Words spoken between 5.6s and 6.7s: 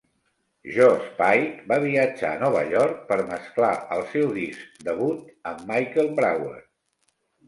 Michael Brauer.